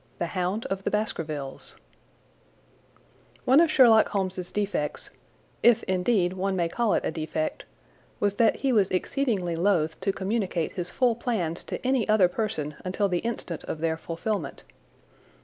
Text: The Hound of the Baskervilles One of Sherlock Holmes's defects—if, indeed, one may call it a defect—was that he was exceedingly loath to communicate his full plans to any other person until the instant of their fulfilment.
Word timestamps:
The 0.17 0.25
Hound 0.33 0.65
of 0.65 0.83
the 0.83 0.89
Baskervilles 0.89 1.75
One 3.45 3.59
of 3.59 3.69
Sherlock 3.69 4.09
Holmes's 4.09 4.51
defects—if, 4.51 5.83
indeed, 5.83 6.33
one 6.33 6.55
may 6.55 6.67
call 6.69 6.95
it 6.95 7.05
a 7.05 7.11
defect—was 7.11 8.33
that 8.37 8.55
he 8.55 8.73
was 8.73 8.89
exceedingly 8.89 9.55
loath 9.55 9.99
to 9.99 10.11
communicate 10.11 10.71
his 10.71 10.89
full 10.89 11.13
plans 11.13 11.63
to 11.65 11.85
any 11.85 12.09
other 12.09 12.27
person 12.27 12.73
until 12.83 13.09
the 13.09 13.19
instant 13.19 13.63
of 13.65 13.77
their 13.77 13.95
fulfilment. 13.95 14.63